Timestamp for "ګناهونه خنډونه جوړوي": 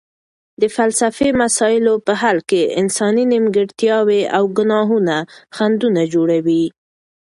4.57-6.65